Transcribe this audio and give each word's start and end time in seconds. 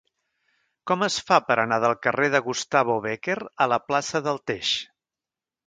Com 0.91 1.05
es 1.07 1.17
fa 1.27 1.37
per 1.49 1.57
anar 1.65 1.77
del 1.83 1.93
carrer 2.07 2.31
de 2.37 2.43
Gustavo 2.47 2.97
Bécquer 3.05 3.39
a 3.67 3.71
la 3.75 3.81
plaça 3.91 4.25
del 4.31 4.43
Teix? 4.49 4.73